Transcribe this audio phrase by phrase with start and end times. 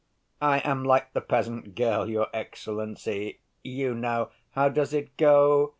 [0.41, 3.39] "I am like the peasant girl, your excellency...
[3.63, 4.31] you know.
[4.53, 5.69] How does it go?